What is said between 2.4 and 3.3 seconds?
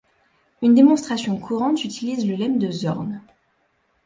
de Zorn.